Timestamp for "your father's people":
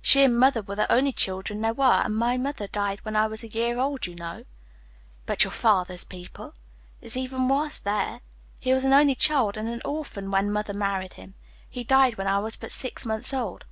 5.44-6.54